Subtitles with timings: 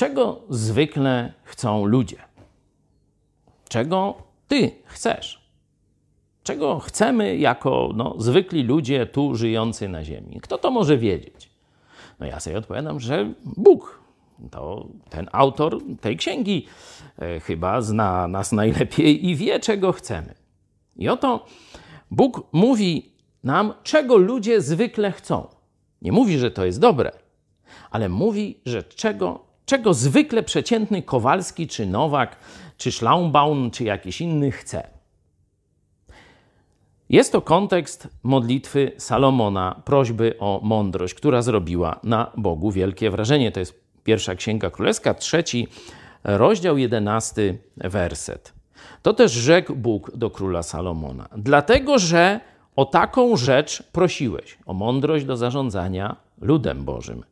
[0.00, 2.16] czego zwykle chcą ludzie?
[3.68, 4.14] Czego
[4.48, 5.50] ty chcesz?
[6.42, 10.40] Czego chcemy jako no, zwykli ludzie tu żyjący na ziemi?
[10.42, 11.50] Kto to może wiedzieć?
[12.20, 14.00] No ja sobie odpowiadam, że Bóg.
[14.50, 16.66] To ten autor tej księgi
[17.18, 20.34] e, chyba zna nas najlepiej i wie, czego chcemy.
[20.96, 21.46] I oto
[22.10, 23.12] Bóg mówi
[23.44, 25.48] nam, czego ludzie zwykle chcą.
[26.02, 27.12] Nie mówi, że to jest dobre,
[27.90, 32.36] ale mówi, że czego, czego zwykle przeciętny Kowalski, czy Nowak,
[32.76, 34.86] czy Schlaumbaum, czy jakiś inny chce.
[37.08, 43.52] Jest to kontekst modlitwy Salomona, prośby o mądrość, która zrobiła na Bogu wielkie wrażenie.
[43.52, 45.68] To jest pierwsza księga królewska, trzeci
[46.24, 48.52] rozdział, jedenasty werset.
[49.02, 51.28] To też rzekł Bóg do króla Salomona.
[51.36, 52.40] Dlatego, że
[52.76, 57.24] o taką rzecz prosiłeś, o mądrość do zarządzania ludem Bożym,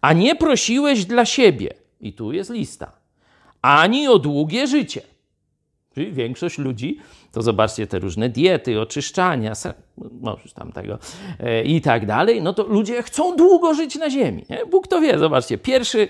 [0.00, 2.92] a nie prosiłeś dla siebie, i tu jest lista,
[3.62, 5.00] ani o długie życie.
[5.94, 6.98] Czyli większość ludzi,
[7.32, 9.52] to zobaczcie te różne diety, oczyszczania,
[10.20, 10.98] no tam tego
[11.40, 14.44] e, i tak dalej, no to ludzie chcą długo żyć na ziemi.
[14.50, 14.66] Nie?
[14.66, 16.08] Bóg to wie, zobaczcie, pierwszy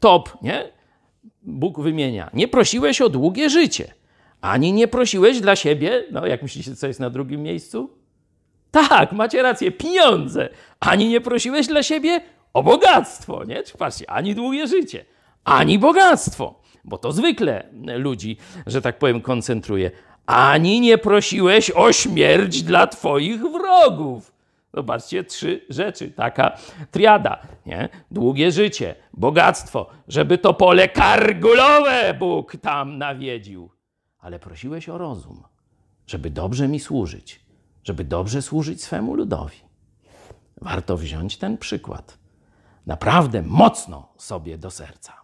[0.00, 0.72] top, nie?
[1.42, 2.30] Bóg wymienia.
[2.34, 3.94] Nie prosiłeś o długie życie,
[4.40, 7.90] ani nie prosiłeś dla siebie, no jak myślicie, co jest na drugim miejscu?
[8.70, 10.48] Tak, macie rację, pieniądze.
[10.80, 12.20] Ani nie prosiłeś dla siebie
[12.54, 13.62] o bogactwo, nie?
[13.62, 13.74] Czy
[14.08, 15.04] ani długie życie,
[15.44, 19.90] ani bogactwo, bo to zwykle ludzi, że tak powiem, koncentruje.
[20.26, 24.32] Ani nie prosiłeś o śmierć dla twoich wrogów.
[24.74, 26.56] Zobaczcie, trzy rzeczy, taka
[26.90, 27.88] triada, nie?
[28.10, 33.70] Długie życie, bogactwo, żeby to pole kargulowe Bóg tam nawiedził.
[34.18, 35.42] Ale prosiłeś o rozum,
[36.06, 37.40] żeby dobrze mi służyć,
[37.84, 39.56] żeby dobrze służyć swemu ludowi.
[40.60, 42.23] Warto wziąć ten przykład
[42.86, 45.23] naprawdę mocno sobie do serca.